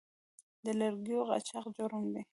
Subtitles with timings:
[0.65, 2.21] د لرګیو قاچاق جرم دی